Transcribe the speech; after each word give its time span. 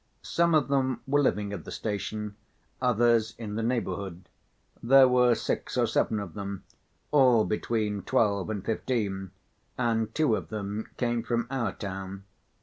Some 0.23 0.55
of 0.55 0.67
them 0.67 1.01
were 1.05 1.21
living 1.21 1.53
at 1.53 1.63
the 1.63 1.69
station, 1.69 2.33
others 2.81 3.35
in 3.37 3.53
the 3.53 3.61
neighborhood; 3.61 4.29
there 4.81 5.07
were 5.07 5.35
six 5.35 5.77
or 5.77 5.85
seven 5.85 6.19
of 6.19 6.33
them, 6.33 6.63
all 7.11 7.45
between 7.45 8.01
twelve 8.01 8.49
and 8.49 8.65
fifteen, 8.65 9.29
and 9.77 10.11
two 10.15 10.35
of 10.35 10.49
them 10.49 10.87
came 10.97 11.21
from 11.21 11.45
our 11.51 11.73
town. 11.73 12.23